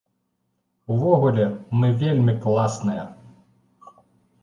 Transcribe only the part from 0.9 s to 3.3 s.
Увогуле, мы вельмі класныя!